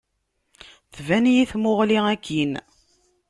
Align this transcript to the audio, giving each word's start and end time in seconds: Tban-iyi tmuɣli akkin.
Tban-iyi 0.93 1.45
tmuɣli 1.51 1.97
akkin. 2.13 2.53